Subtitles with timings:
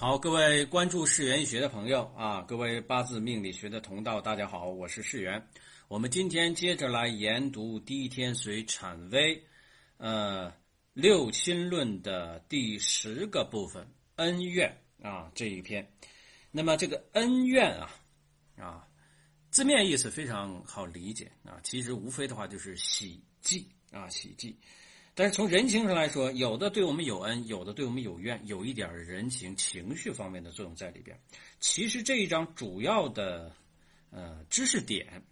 [0.00, 5.46] 好，各位关注世园医学的朋友啊，各位八字命理学的同道，大家好，我是世园。
[5.88, 9.38] 我们今天接着来研读第一天随产微，
[9.98, 10.50] 呃，
[10.94, 13.86] 六亲论的第十个部分
[14.16, 15.86] 恩怨啊这一篇。
[16.50, 17.90] 那么这个恩怨啊
[18.56, 18.88] 啊，
[19.50, 24.58] 字面意思非常好理解啊，其实无非的话就是喜忌啊喜忌。
[25.20, 31.14] 但是从人情上来说，有的对我们有恩，有的对我们有怨，有一点人情情绪方面的作用在里边。
[31.60, 33.54] 其实这一章主要的
[34.10, 35.22] 呃知识点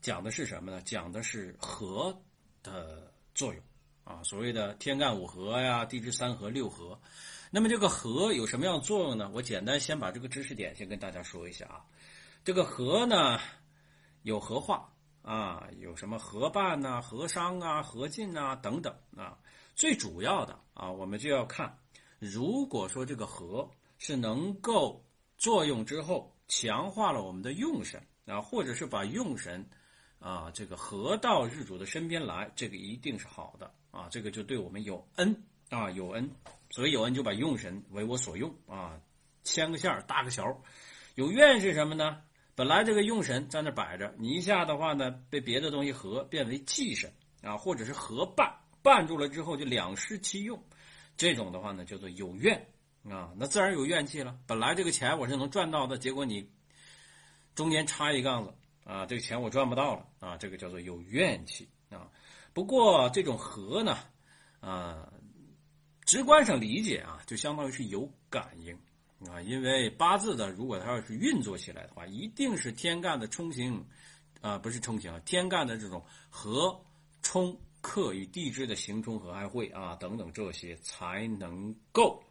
[0.00, 0.82] 讲的是什么呢？
[0.84, 2.20] 讲的是和
[2.64, 3.62] 的作用
[4.02, 7.00] 啊，所谓的天干五合呀，地支三合六合。
[7.52, 9.30] 那么这个和有什么样的作用呢？
[9.32, 11.84] 我简单先把这个知识点先跟大家说一下啊。
[12.42, 13.38] 这个和呢
[14.24, 14.92] 有和化。
[15.22, 19.38] 啊，有什么合办呐、合商啊、合进啊等等啊，
[19.74, 21.78] 最主要的啊，我们就要看，
[22.18, 23.68] 如果说这个合
[23.98, 25.04] 是能够
[25.36, 29.68] 作用之后强化了我们的用神啊，或者是把用神
[30.18, 36.30] 啊这个合到日主的身边来，这个一定是好的啊，这个就对我们有恩啊，有恩，
[36.70, 38.98] 所以有恩就把用神为我所用啊，
[39.44, 40.58] 牵个线搭个桥，
[41.16, 42.22] 有怨是什么呢？
[42.58, 47.08] 本来这个用神在那摆着，你一下的话呢，被别的东西合变为忌神
[47.40, 50.60] 啊，或者是合绊绊住了之后就两失其用，
[51.16, 52.66] 这种的话呢叫做有怨
[53.08, 54.36] 啊，那自然有怨气了。
[54.44, 56.50] 本来这个钱我是能赚到的，结果你
[57.54, 62.10] 中间插一杠子啊，这个钱我赚不到了啊，这个叫做有怨气啊。
[62.52, 63.96] 不过这种合呢，
[64.58, 65.12] 啊，
[66.04, 68.76] 直观上理解啊，就相当于是有感应。
[69.26, 73.84] 啊，因为八字的，如果它要是运作起来的话，一定是天干的冲刑，
[74.40, 76.80] 啊，不是冲刑啊，天干的这种合
[77.20, 82.22] 冲克与地支的刑冲合还会啊等等这些，才能够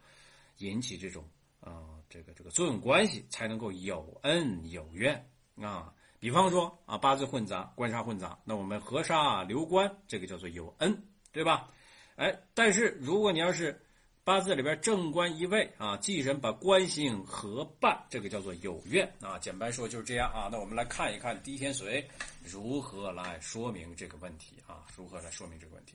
[0.58, 1.22] 引起这种
[1.60, 5.28] 啊这个这个作用关系，才能够有恩有怨
[5.60, 5.92] 啊。
[6.18, 11.70] 比方说啊，八字混杂，官杀混杂，那我们合杀留官，这个叫做有恩，对吧？
[12.16, 13.80] 哎，但是如果你要是
[14.28, 19.38] 八字里边正官一位啊，忌神把官星合办，这个叫做有怨啊。
[19.38, 20.50] 简单说就是这样啊。
[20.52, 22.04] 那我们来看一看第一天髓
[22.44, 24.84] 如何来说明这个问题啊？
[24.94, 25.94] 如何来说明这个问题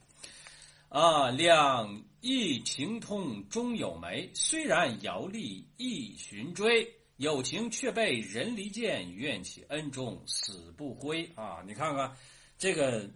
[0.89, 1.29] 啊？
[1.29, 11.61] 两意情通终有眉，虽然遥立亦寻追，有情却被人离间，怨气恩重死不归啊！
[11.67, 12.11] 你看看
[12.57, 13.07] 这个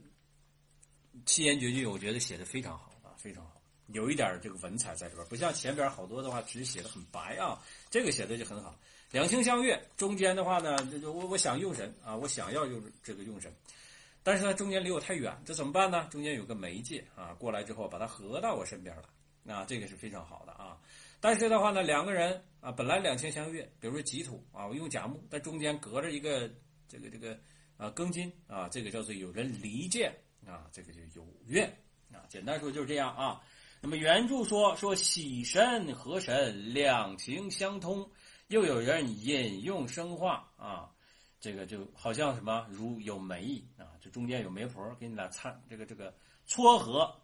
[1.25, 3.56] 七言绝句，我觉得写的非常好啊，非常好。
[3.93, 8.77] 有一点这个文采在里边，不像前边好多的话只写的很白啊，这个写的就很好。
[9.11, 13.49] 两情相悦，中间的话呢，就就我我想用神啊，我想要用这个用神，
[14.21, 16.05] 但是呢中间离我太远，这怎么办呢？
[16.11, 18.93] 中间有个媒介啊，过来之后把它合到我身边
[19.45, 20.77] 来，啊，这个是非常好的啊。
[21.21, 26.51] 但是的话呢，两个人啊本来两情相悦，比如说己土啊，我用甲木，但中间隔着一个
[26.89, 27.39] 这个这个
[27.77, 30.13] 啊庚金啊，这个叫做有人离间
[30.45, 31.65] 啊，这个就有怨
[32.11, 32.27] 啊。
[32.27, 33.41] 简单说就是这样啊。
[33.87, 38.11] 那么原著说说喜神和神两情相通，
[38.49, 40.91] 又有人引用生化啊，
[41.39, 46.13] 这个就好像什么如有媒啊，这中间有媒婆给你俩参这个这个
[46.47, 47.15] 撮合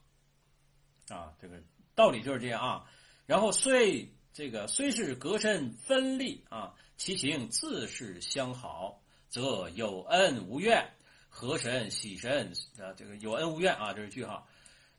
[1.09, 1.61] 啊，这个
[1.95, 2.89] 道理就是这样啊。
[3.25, 10.89] 然后虽这个虽是隔身分立啊，其情自是相好，则有恩无怨。
[11.35, 14.47] 和神喜神啊，这个有恩无怨啊，这是句号。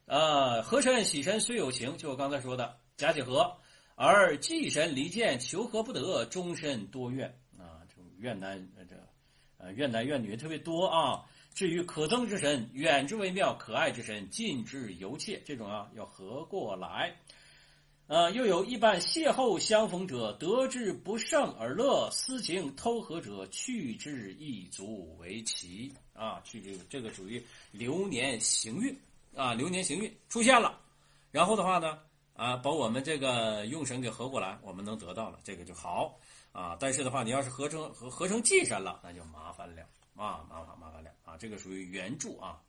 [0.05, 3.57] 呃，和神喜神虽有情，就我刚才说的假结合，
[3.95, 7.27] 而忌神离间，求和不得，终身多怨
[7.57, 8.95] 啊，这种怨男这
[9.57, 11.25] 呃怨男怨女特别多啊。
[11.55, 15.41] 至于可憎之神，远之为妙；可爱之神，近之尤切。
[15.45, 17.15] 这种啊要合过来。
[18.07, 26.39] 呃，又有一般邂逅相逢者，得之不胜而乐；私情偷合者，去之一足为奇啊。
[26.43, 28.95] 去这个这个属于流年行运。
[29.35, 30.79] 啊，流年行运出现了，
[31.29, 31.99] 然后的话呢，
[32.33, 36.17] 啊，把我们这个用神给合过来，我们能得到了，这个就好
[36.53, 36.77] 啊。
[36.79, 39.81] 但是的话，你要是合成合合成忌神了，那就麻烦了
[40.15, 41.35] 啊，麻烦麻烦了啊。
[41.37, 42.61] 这个属于原著啊。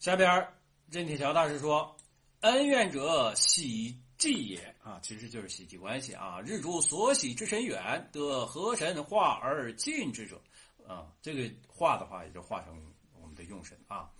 [0.00, 0.48] 下边
[0.90, 1.96] 任铁桥大师说
[2.42, 6.40] ：“恩怨者，喜忌也啊，其实就是喜忌关系啊。
[6.40, 10.42] 日主所喜之神远，得合神化而近之者
[10.88, 12.82] 啊，这个化的话，也就化成
[13.20, 14.10] 我们的用神啊。”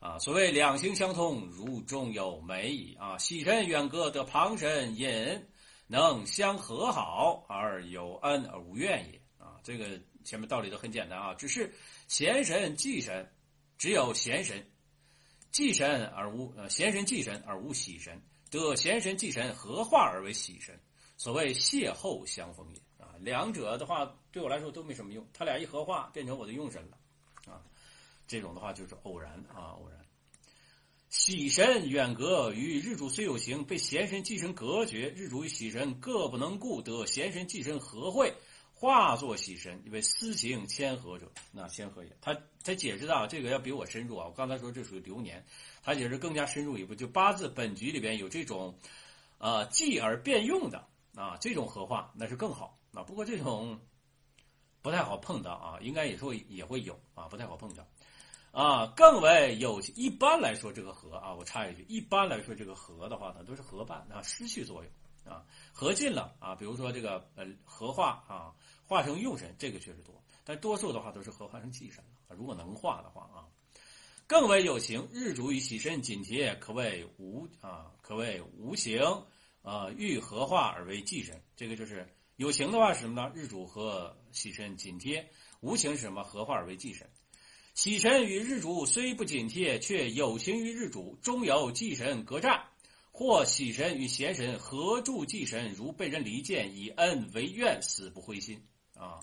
[0.00, 3.18] 啊，所谓两心相通，如中有美矣啊！
[3.18, 5.46] 喜神远隔得旁神引，
[5.86, 9.60] 能相和好而有恩而无怨也啊！
[9.62, 11.70] 这个前面道理都很简单啊，只是
[12.08, 13.30] 贤神忌神，
[13.76, 14.66] 只有贤神
[15.50, 18.18] 忌神而无呃贤神忌神而无喜神，
[18.50, 20.80] 得贤神忌神合化而为喜神，
[21.18, 26.96] 所谓邂逅相逢也啊，两者的话对我来说都没什么用，他俩一合化变成我的用神了，
[28.30, 29.98] 这种的话就是偶然啊，偶然。
[31.08, 35.08] 喜神远隔，与日主虽有形，被贤神忌神隔绝。
[35.08, 38.32] 日主与喜神各不能顾，得贤神忌神合会，
[38.72, 42.16] 化作喜神，因为私行谦和者，那谦和也。
[42.20, 44.28] 他他解释到这个要比我深入啊！
[44.28, 45.44] 我刚才说这属于流年，
[45.82, 48.78] 他解释更加深入一步，就八字本局里边有这种，
[49.38, 50.86] 呃，忌而变用的
[51.16, 53.02] 啊，这种合化那是更好啊。
[53.02, 53.80] 不过这种
[54.82, 57.84] 不太好碰到啊，应该也说也会有啊，不太好碰到。
[58.52, 68.52] 啊，更为有一般来说，这个合啊，我插一句，一般来说，这个合的话呢，都是合伴啊，失去作用啊，合尽了啊，比如说这个呃合化啊，
[68.84, 72.36] 化成用神，这个确实多，但多数的话都是合化成忌神了。
[72.36, 73.46] 如果能化的话啊，
[74.26, 79.00] 更为有形，日主与喜神紧贴，可谓无啊，可谓无形
[79.62, 81.40] 啊，欲合化而为忌神。
[81.54, 83.30] 这个就是有形的话是什么呢？
[83.32, 85.30] 日主和喜神紧贴，
[85.60, 86.24] 无形是什么？
[86.24, 87.08] 合化而为忌神。
[87.74, 92.58] 喜神与日主虽不紧贴，却有情于日主，终有忌神隔战；
[93.10, 98.66] 或喜神与贤神合助忌神，如被人离间，以恩为怨，死不灰心。
[98.94, 99.20] 啊，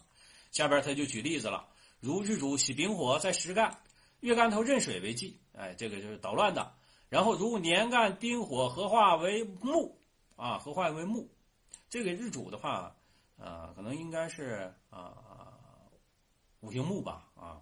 [0.52, 1.68] 下边他就举例子了，
[2.00, 3.78] 如日主喜丙火在时干，
[4.22, 6.74] 月干头壬水为忌，哎，这个就是捣乱的。
[7.10, 10.00] 然后如年干丁火合化为木，
[10.36, 11.30] 啊，合化为木，
[11.90, 12.96] 这个日主的话，
[13.38, 15.14] 啊，可能应该是啊
[16.62, 17.62] 五行木吧，啊。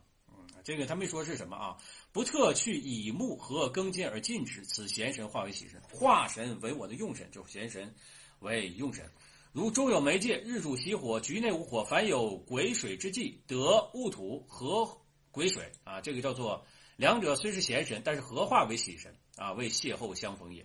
[0.65, 1.77] 这个他没说是什么啊？
[2.11, 7.93] 不特去以木和庚金而禁止，此贤神化为喜神，化神为我的用神，就是贤神
[8.39, 9.07] 为用神。
[9.53, 14.89] 如中有媒介，日主喜火，局内无火，凡有癸水之际，得戊土合
[15.29, 16.65] 癸水啊，这个叫做
[16.97, 20.63] 两者虽是贤神，但是合化为喜神啊，为邂逅相逢也。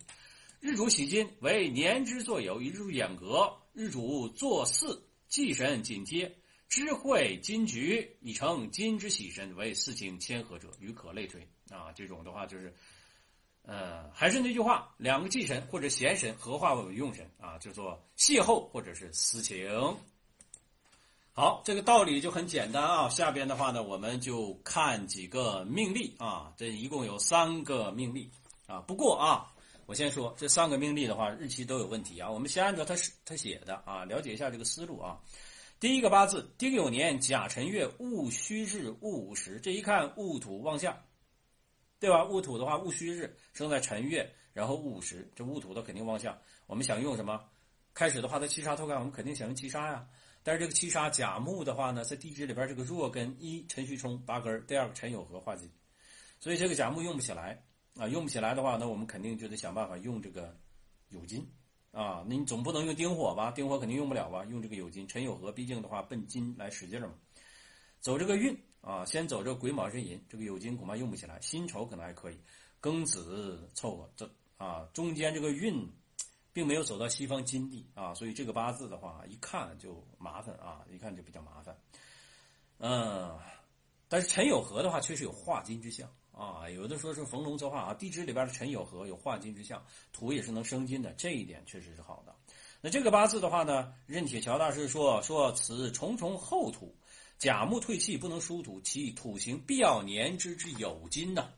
[0.60, 4.98] 日主喜金为年之作有，与日主眼隔，日主作巳，
[5.28, 6.34] 忌神紧接。
[6.70, 11.90] 知会金局已成金之喜神，为四境谦和者，与可类推啊。
[11.92, 12.72] 这种的话就是，
[13.62, 19.68] 呃，还是那句话，两个忌神或者贤神合化为用神啊，叫做邂逅或者是私情。
[21.32, 23.08] 好，这个道理就很简单啊。
[23.08, 26.52] 下边的话呢，我们就看几个命例啊。
[26.56, 28.30] 这一共有三个命例
[28.68, 28.78] 啊。
[28.82, 29.52] 不过啊，
[29.86, 32.30] 我先说这三个命例的话，日期都有问题啊。
[32.30, 32.94] 我们先按照他
[33.24, 35.18] 他写的啊，了解一下这个思路啊。
[35.80, 40.94] 第一个八字丁酉年甲辰月戊戌日戊午时，这一看戊土旺相，
[41.98, 42.22] 对吧？
[42.22, 46.38] 戊土的话，戊戌日生在辰月，然后戊午时，这戊土的肯定旺相。
[46.66, 47.42] 我们想用什么？
[47.94, 50.06] 开始的话，在七杀透干，我们肯定想用七杀呀。
[50.42, 55.66] 但是这个七杀甲木的话呢，在地支里边这个弱根一辰戌冲八根，第二个辰酉合化忌，
[56.38, 57.58] 所以这个甲木用不起来
[57.96, 58.06] 啊。
[58.06, 60.54] 用不起来的话，那我们肯定就得想办法用这个
[61.10, 61.50] 酉金。
[61.92, 63.50] 啊，那你总不能用丁火吧？
[63.50, 64.44] 丁火肯定用不了吧？
[64.44, 67.12] 用这个酉金、辰酉合，毕竟的话奔金来使劲嘛。
[68.00, 71.40] 走这个运啊，先走这个癸卯申寅，这个酉金恐怕用不起来。
[71.40, 72.38] 辛丑可能还可以，
[72.80, 75.86] 庚子凑合这啊，中间这个运
[76.52, 81.76] 并没有走到西方金地啊，所以这个八字的话一看就麻烦啊，一看就比较麻烦。
[82.78, 83.36] 嗯，
[84.08, 86.08] 但是辰酉合的话确实有化金之象。
[86.32, 92.34] 啊，有的说是逢龙则化啊，地支里边的辰酉合有化金之象，土也是能生金的，这一点确实是好的。
[92.80, 96.96] 那这个八字的话呢，任铁桥大师说说此重重厚土，
[97.36, 101.50] 甲木退气不能疏土，其土行必要年之之有金呐，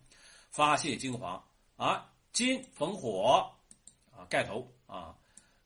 [0.51, 1.45] 发泄精华
[1.77, 3.53] 啊，金逢火
[4.11, 5.15] 啊，盖头啊，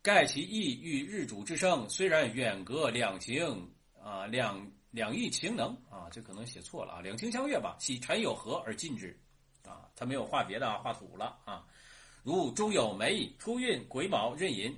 [0.02, 3.71] 盖其意欲日主之生，虽然远隔两行
[4.02, 4.71] 啊两。
[4.97, 7.76] 两意情能啊，这可能写错了啊，两情相悦吧。
[7.79, 9.15] 喜辰有合而尽之，
[9.62, 11.67] 啊，他没有画别的啊，画土了啊。
[12.23, 14.75] 如中有梅出运癸卯壬寅，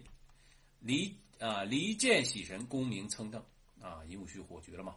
[0.81, 3.41] 离啊离间喜神功名蹭腾
[3.81, 4.97] 啊，寅午戌火局了嘛。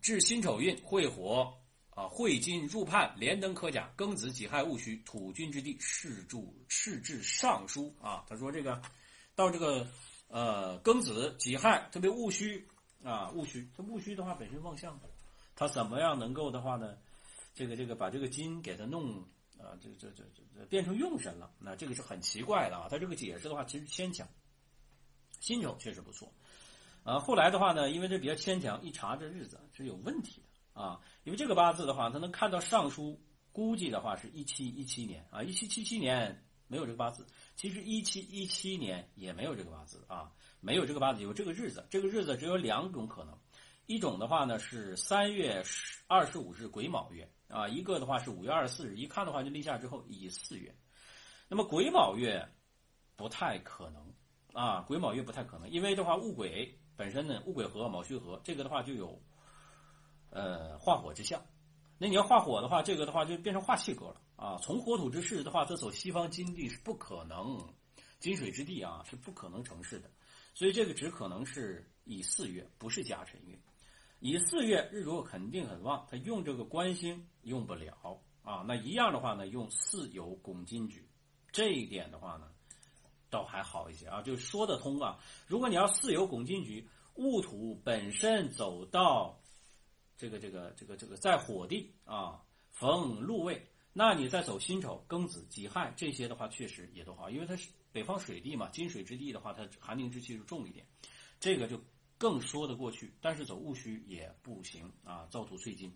[0.00, 1.52] 至辛丑运会火
[1.90, 8.24] 啊，会金入判连登科甲庚子己亥戊戌土军之地，世柱世至尚书啊。
[8.28, 8.80] 他说这个
[9.34, 9.84] 到这个
[10.28, 12.64] 呃庚子己亥，特别戊戌。
[13.04, 14.98] 啊，戊戌，这戊戌的话本身旺相，
[15.54, 16.96] 他怎么样能够的话呢？
[17.54, 19.18] 这个这个把这个金给他弄
[19.58, 22.86] 啊，这这这这这变成用神了，那这个是很奇怪的啊。
[22.90, 24.28] 他这个解释的话其实牵强，
[25.40, 26.30] 辛丑确实不错，
[27.02, 31.00] 啊，后来的话呢，因为这比较牵强，一查这日子是有问题的啊。
[31.24, 33.18] 因为这个八字的话，他能看到尚书
[33.52, 40.32] 估计的话是一七一七年啊，一七七七年没有这个八字，其实一七一七年也没有这个八字啊。
[40.60, 41.86] 没有这个八字，有这个日子。
[41.90, 43.38] 这个日子只有两种可能，
[43.86, 48.96] 一种的话呢是三月十二十五日癸卯月啊，一个的话是五月二十四日。
[48.96, 50.74] 一看的话就立夏之后乙巳月。
[51.48, 52.48] 那么癸卯月
[53.14, 54.12] 不太可能
[54.54, 59.22] 啊，癸卯月不太可能，因为的话戊癸本身呢，戊癸合卯戌合，这个的话就有
[60.30, 61.40] 呃化火之象。
[61.98, 64.56] 那你要化火的话，这个的话就变成化气格了啊。
[64.62, 67.58] 从火土之势的话，这走西方金地是不可能，
[68.20, 70.10] 金水之地啊是不可能成事的。
[70.54, 73.58] 所以这个只可能是乙巳月，不是甲辰月。
[74.20, 78.64] 乙巳月日主肯定很旺，他用这个官星用不了啊。
[78.66, 81.06] 那一样的话呢，用巳酉拱金局，
[81.52, 82.48] 这一点的话呢，
[83.28, 85.18] 倒还好一些啊，就说得通啊。
[85.46, 89.38] 如果你要巳酉拱金局，戊土本身走到
[90.16, 100.86] 这个这个这个这个在火地啊，逢禄位，那你再走辛丑、庚子、己亥这些的话，确实也都好，因为它是北方水地嘛，金水之地的话，它寒凝之气就重一点，
[101.40, 101.82] 这个就。
[102.18, 105.92] 更说得过去，但是走戊戌也不行啊，造土淬金，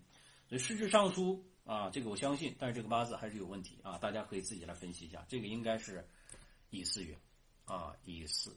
[0.46, 6.06] 所以失至尚书啊，这个我相信，但是这个八字还是有问题啊，大家可以自己来分析一下，这个应该是
[6.68, 7.18] 乙巳月
[7.64, 8.52] 啊，乙巳。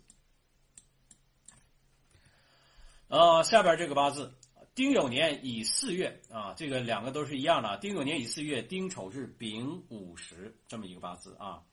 [3.07, 4.33] 呃，下边这个八字
[4.75, 11.63] 丁酉年乙巳月啊，这个两个都是一样的，丁酉年乙巳月，丁丑日丙午时这么一个八字啊，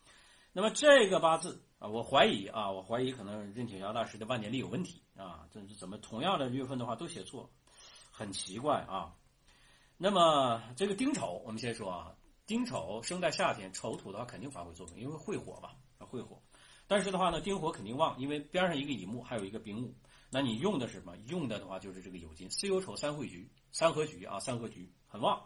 [0.53, 1.63] 那么这个八字。
[1.81, 7.49] 啊，我怀疑啊，我怀疑可能任铁桥大师的万年历有问题啊，这是怎么同样的月份的话都写错，
[8.13, 9.15] 很奇怪啊。
[9.97, 15.71] 那么这个丁丑，我们先说啊，丁丑生在夏天，丑土的话肯定发挥作用，因为会火嘛，
[16.05, 16.39] 会火。
[16.87, 19.95] 但是的话呢，丁火肯定旺，因为边上一个乙木，还有一个丙午，
[20.31, 21.17] 那你用的是什么？
[21.27, 25.43] 用的的话就是这个酉金，巳酉丑三会局，三合局啊，三合局很旺。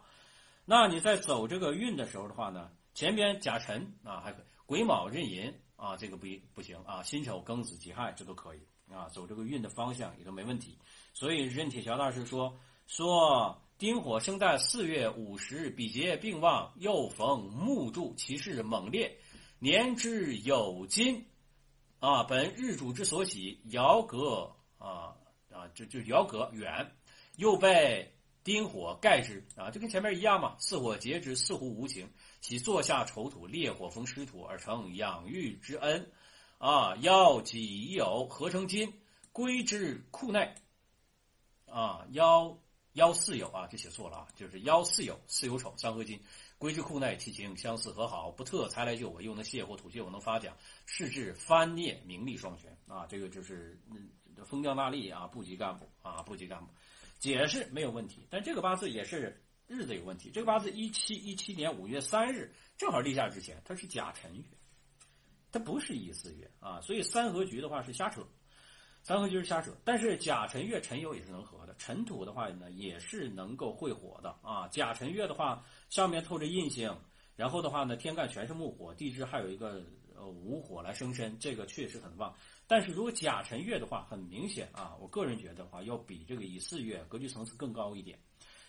[0.65, 5.53] 那你在走这个运的时候的话呢，前边甲辰啊，还可以癸卯壬寅。
[5.77, 7.03] 啊，这个不不行啊！
[7.03, 10.77] 辛丑、庚子、己亥，这都可以啊，走这个运的方向也都没问题。
[11.13, 19.19] 所以任铁桥大师说说丁火生在四月五十，比劫并旺，又逢木柱，其势猛烈，
[19.59, 21.25] 年之有金
[21.99, 22.23] 啊。
[22.23, 25.15] 本日主之所喜，爻隔啊
[25.51, 26.91] 啊，就就爻隔远，
[27.37, 28.11] 又被。
[28.45, 30.55] 丁火盖之啊，就跟前面一样嘛。
[30.59, 32.07] 四火劫之，似乎无情。
[32.41, 36.11] 其坐下丑土，烈火逢湿土，而成养育之恩。
[36.59, 38.93] 啊，要己酉合成金，
[39.31, 40.53] 归之库内。
[41.65, 42.55] 啊，幺
[42.93, 46.21] 幺四酉啊，这写错了啊，就是幺四酉，四酉丑，三合金，
[46.59, 53.07] 归之库内，其情相似和好，不特财来救我，又能泄火土泄，我能发奖，是至翻孽，名利双全啊。
[53.07, 54.07] 这个就是嗯，
[54.43, 56.67] 封疆大吏啊，部级干部啊，部级干部。
[57.17, 60.29] 解释没有问题，但这个八字也是日子有问题。
[60.31, 64.43] 这个八字一七一七年五月三日，正好立夏之前，它是甲辰月，
[65.51, 68.21] 它不是乙巳月啊，所以三合局的话是瞎扯，
[69.01, 69.71] 三合局是瞎扯。
[69.83, 74.67] 但是甲辰月辰酉也是能合的，辰土的话呢也是能够会火的啊。
[74.67, 76.95] 甲辰月的话上面透着印星，
[77.35, 79.81] 然后的话呢天干全是木火，地支还有一个
[80.17, 82.33] 呃午火来生身，这个确实很旺。
[82.67, 88.19] 但是如果甲辰月的话，很明显啊，我个人觉得话要比这个乙巳月格局层次更高一点，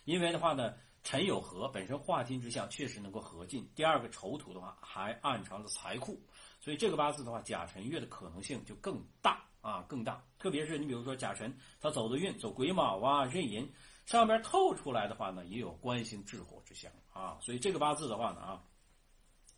[0.05, 3.69] 因为的话呢，辰酉合本身化金之象确实能够合进。
[3.75, 6.21] 第二个丑土的话还暗藏着财库，
[6.61, 10.23] 所以这个八字的话，甲辰月的可能性就更大啊，更大。
[10.39, 13.67] 特别是你比如说甲辰，它走的运走癸卯啊、壬寅，
[14.05, 18.63] 上边透出来的话呢，也有官星制火之象啊，所以这个八字的话呢啊，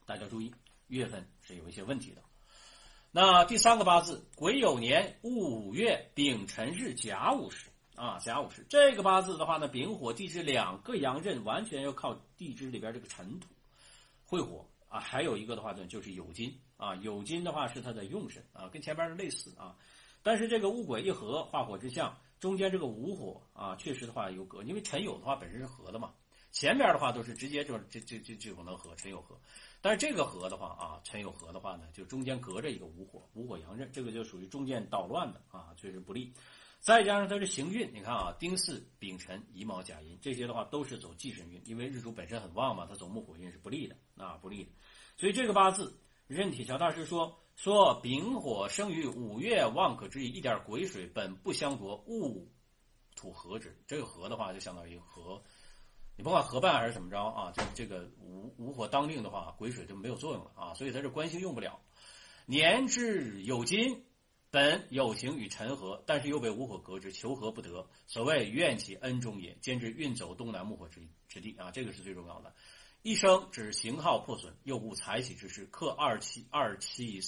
[0.07, 0.55] 大家注意
[0.87, 2.23] 月份是有一些问题的。
[3.11, 13.49] 那第三个八字癸酉年戊午月丙辰日甲午时啊，甲午时这个八字的话呢，丙火地支两个阳刃，完全要靠地支里边这个辰土
[14.27, 15.01] 会火啊。
[15.01, 19.75] 还有一个的话呢，就是酉金啊，酉金的话是它的用神啊，跟前边的类似啊。
[20.23, 26.13] 但是这个戊癸一合化火之象，中间这个午火啊，确实的话有隔，因为辰酉的话本身是合的嘛，
[26.53, 29.41] 前边的话都是直接就这这这这种能合辰酉合。
[29.81, 36.33] 但是这个合的话啊，辰酉合的话呢，就中间隔着一个午火，午火阳刃，这个就属于中间捣乱的啊，确实不利。
[36.81, 44.71] 再加上它是行运，你看啊，丁巳、丙辰、乙卯、甲寅这些的话都是走忌神运，因为日主本身很旺嘛，它走木火运是不利的啊，不利的。
[45.17, 52.49] 所以这个八字，任铁桥大师说说丙火生于五月，旺可知一点癸水本不相夺，戊
[53.17, 53.77] 土合之。
[53.87, 55.43] 这个合的话，就相当于合。
[56.19, 61.81] 你甭管合办还是怎么着啊，这这个无无火当令的话，癸水就没有作用了啊，所以它这官星用不了。
[62.45, 64.05] 年至有金，
[64.51, 67.89] 本有形与辰合，但是又被无火隔之，求合不得。
[68.09, 72.53] 所谓怨气恩中也，兼之运走东南木火之之地啊，这个是最重要的。
[73.03, 77.21] 一生指型号破损，又无财喜之事，克二七二七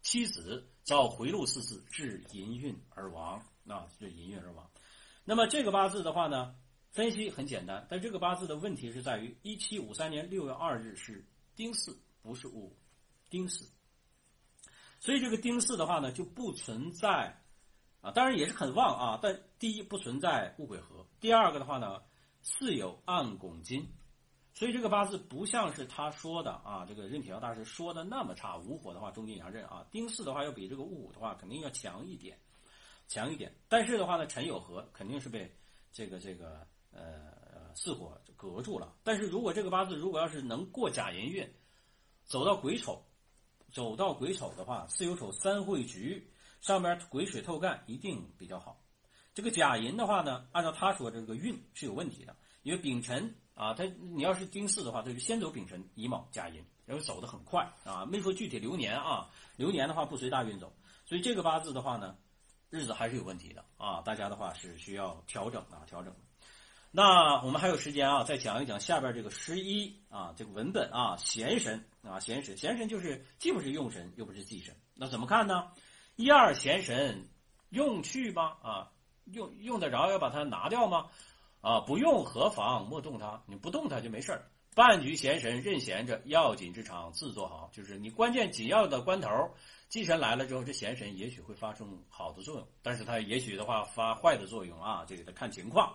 [0.00, 4.70] 妻子遭回路四次，致淫运而亡啊，致淫运而亡。
[5.26, 6.56] 那么这个八字的话呢？
[6.92, 11.24] 分析很简单，但这个八字的问题是在于一七五三年六月二日是
[11.56, 12.70] 丁巳，不是戊，
[13.30, 13.66] 丁巳。
[15.00, 17.34] 所以这个丁巳的话呢，就不存在
[18.02, 22.02] 啊，当然也是很旺啊，但第一不存在戊癸合，第二个的话呢，
[22.42, 23.88] 巳有暗拱金，
[24.52, 28.58] 所以这个八字不像是他说的啊，这个任铁桥大师说的那么差。
[28.58, 32.38] 午火的话，中金阳刃啊，丁巳的话要比这个戊午的话肯定要强一点，
[33.08, 33.50] 强一点。
[33.66, 35.50] 但是的话呢，辰有合，肯定是被
[35.90, 38.94] 这个这个呃巳火隔住了。
[39.02, 41.52] 但是如果这个八字如果要是能过甲寅运，
[42.24, 43.04] 走到癸丑，
[43.72, 46.30] 走到癸丑的话，巳酉丑三会局
[46.60, 48.82] 上边癸水透干，一定比较好。
[49.34, 53.34] 这个甲寅的话呢，按照他说这个运是有问题的，因为丙辰。
[53.54, 58.06] 啊，他你要是丁巳的话，他就先走丙辰、乙卯、甲寅，然后走得很快啊。
[58.06, 60.72] 没说具体流年啊，流年的话不随大运走，
[61.04, 62.16] 所以这个八字的话呢，
[62.70, 64.00] 日子还是有问题的啊。
[64.00, 66.16] 大家的话是需要调整啊，调整。
[66.94, 75.68] 那我们还有时间啊，再讲一讲下边这个十一啊，这个文本啊，闲神啊，闲神，闲神就是既不是用神又不是忌神，那怎么看呢？
[76.16, 77.30] 一二闲神
[77.70, 78.58] 用去吗？
[78.62, 78.92] 啊，
[79.24, 81.06] 用用得着要把它拿掉吗？
[81.62, 82.86] 啊，不用何妨？
[82.86, 84.50] 莫动它，你不动它就没事儿。
[84.74, 87.70] 半局闲神任闲着，要紧之场自做好。
[87.72, 89.28] 就是你关键紧要的关头，
[89.88, 95.94] 忌神来了之后，这闲神也许会发生好的作用，但是它也许的话发坏的作用啊，这个得看情况。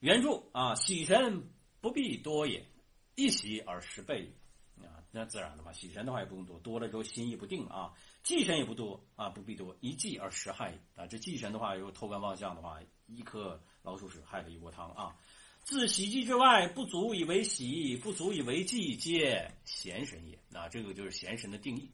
[0.00, 1.48] 原著啊，喜神
[1.80, 2.66] 不必多也，
[3.14, 4.32] 一喜而十倍
[4.78, 7.92] 啊，那自然的话，喜神的话也不用多，多了之后心意不定啊。
[8.22, 11.06] 忌神也不多啊，不必多，一忌而十害啊。
[11.06, 13.60] 这忌神的话，如果偷干妄相的话，一颗。
[13.82, 15.16] 老鼠屎害了一锅汤啊！
[15.64, 20.38] 自喜忌之外，不足以为喜，不足以为忌，皆闲神也。
[20.50, 21.90] 那这个就是闲神的定义。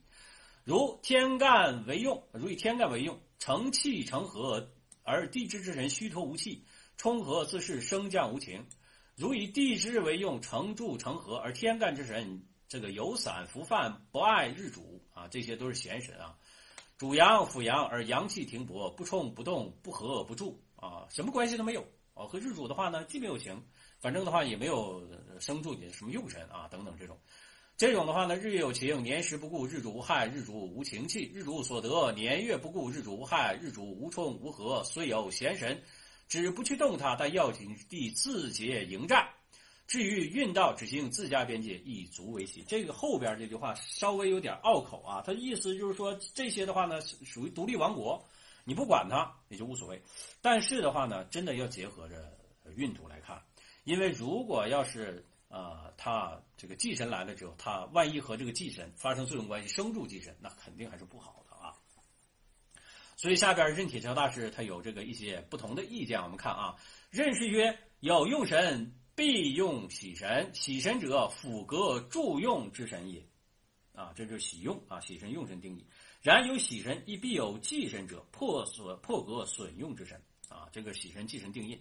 [0.64, 4.68] 如天干为用，如以天干为用，成气成和，
[5.04, 6.64] 而地支之神虚脱无气，
[6.96, 8.60] 冲合自是升降无情；
[9.14, 16.36] 如以地支为用，成柱成合，而天干之神这个有散浮泛，不爱日主啊，这些都是闲神啊。
[16.98, 20.62] 主阳辅阳，而阳气停泊，不冲不动，不和不住。
[20.76, 21.80] 啊，什么关系都没有
[22.12, 22.26] 啊！
[22.26, 23.64] 和日主的话呢，既没有情，
[23.98, 25.02] 反正的话也没有
[25.40, 27.18] 生助你什么用神啊等等这种，
[27.78, 35.82] 这种的话呢，日月有情，年时不顾，日主无害，日主无情气，日主所得年月不顾，日主无害，日主无冲无合，虽有闲神，
[36.28, 39.28] 只不去动它，但要紧地自结迎战。
[39.86, 42.64] 至于运道只行自家边界，以足为奇。
[42.66, 48.24] 这个后边这句话稍微有点拗口啊，他意思就是说这些的话呢，属于独立王国。
[48.68, 50.02] 你不管它也就无所谓，
[50.42, 52.36] 但是的话呢，真的要结合着
[52.74, 53.40] 运土来看，
[53.84, 61.45] 因为如果要是啊，他这个祭神来了之后，他万一和这个祭神发生作用关系，生助祭神，那肯定还是不好的。
[63.16, 66.76] 所以下边任铁桥大师他有这个一些不同的意见，我们看啊，
[67.10, 73.26] 任是曰有用神必用喜神，喜神者辅格助用之神也，
[73.92, 75.86] 啊，这就是喜用啊，喜神用神定义。
[76.22, 80.68] 然有喜神，亦必有忌神者，破损破格损用之神啊！
[80.72, 81.80] 这个喜神忌神定义，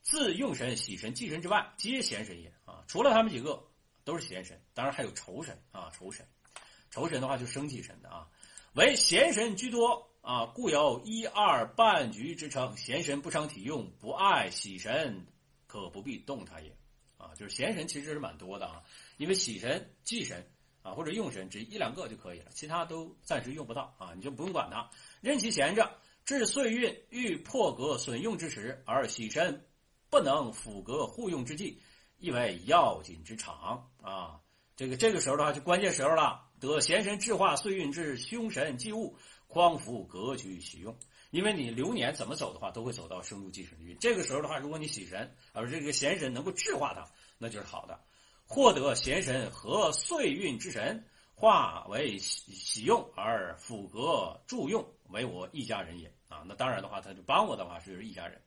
[0.00, 2.82] 自用神、喜神、忌神之外，皆闲神也啊！
[2.88, 3.62] 除了他们几个，
[4.04, 4.58] 都是闲神。
[4.72, 6.26] 当然还有仇神啊，仇神，
[6.90, 8.26] 仇神的话就生气神的啊，
[8.72, 12.74] 为闲神居多啊，故有一二半局之称。
[12.78, 15.26] 闲神不伤体用，不爱喜神，
[15.66, 16.74] 可不必动他也
[17.18, 17.34] 啊！
[17.36, 18.82] 就是闲神其实是蛮多的啊，
[19.18, 20.50] 因为喜神、忌神。
[20.80, 25.98] 啊，或者用神只一两个就可以了，其他都暂时用不到啊，你就不用管它，任其闲着。
[26.24, 29.66] 至岁运欲破格损用之时，而喜神
[30.08, 31.82] 不能辅格护用之际，
[32.18, 34.40] 亦为要紧之场啊。
[34.76, 36.40] 这个这个时候的话，就关键时候了。
[36.60, 39.18] 得闲神制化岁运至凶神忌物，
[39.54, 40.94] 光伏格局喜用。
[41.30, 43.96] 因为你流年怎么走的话，都会走到生入忌神运。
[43.98, 47.98] 这个时候的话，如果你喜神而这个闲神能够制化它，那就是好的。
[48.46, 56.44] 获得贤神和岁运之神，化为喜喜用而辅格助用，为我一家人也啊！
[56.46, 58.40] 那当然的话，他就帮我的话是一家人。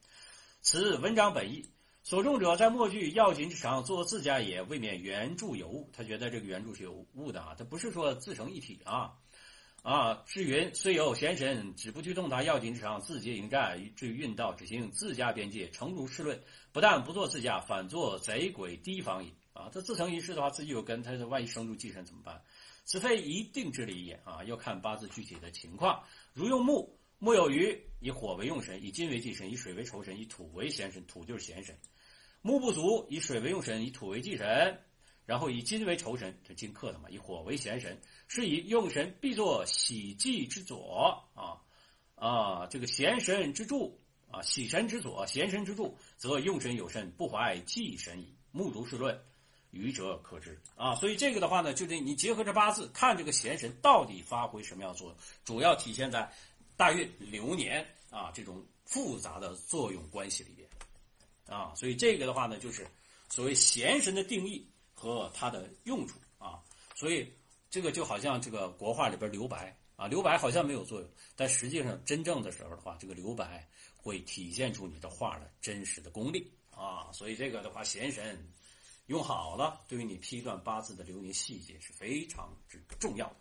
[0.61, 1.69] 此文章本意，
[2.03, 5.89] 所中者在末句要紧之上做自家也，未免原著有误。
[5.91, 9.13] 他觉得这个原著是有误的啊，他不是说自成一体啊
[9.87, 10.21] 啊！
[10.25, 13.95] 是云虽有贤神，只不去动他要紧之上，自结迎战。
[13.95, 19.31] 至于运道，只行自家边界，诚如世论，不但不做自家，反做贼鬼提防也。
[19.53, 22.41] 啊，他自成一世的话，自己有根，他的万一生入忌神怎么办？
[22.83, 24.43] 此非一定之理也啊！
[24.43, 26.03] 要看八字具体的情况。
[26.33, 31.01] 如用木，木有余，以火为用神，以金为忌神，以水为仇神，以土为贤神。
[31.07, 31.73] 土就是贤神。
[32.41, 34.81] 木不足，以水为用神，以土为忌神，
[35.27, 41.61] 然后以金为仇神，这金克的嘛，以火为闲神，是以用神必作喜忌之左啊
[42.15, 42.65] 啊！
[42.67, 43.99] 这个闲神之助
[44.31, 48.33] 啊，喜神之左，闲神之助，则用神有神，不怀忌神矣。
[48.51, 49.21] 木如是论。
[49.71, 50.95] 愚者可知啊。
[50.95, 56.31] 所以这个的话呢，就是你结合这八字看这个闲神到底发挥什么样作用，主要体现在
[56.77, 60.67] 大运流年啊这种复杂的作用关系里边
[61.47, 61.75] 啊。
[61.75, 62.87] 所以这个的话呢，就是
[63.27, 64.65] 所谓闲神的定义
[64.97, 66.59] 和它的用处啊。
[66.95, 67.31] 所以
[67.69, 73.65] 这个就好像这个国画里边留白啊，留白好像没有作用，但实际上真正的时候的话，这个留白。
[73.99, 78.41] 会体现出你的画的真实的功力啊，所以这个的话，闲神
[79.07, 83.35] 用好了，对于你批断八字的流年细节是非常之重要的。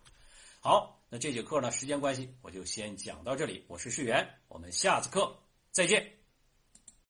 [0.59, 3.65] 好，那这节课呢，时间关系，我就先讲到这里。
[3.69, 5.39] 我是世源，我们下次课
[5.71, 6.16] 再见。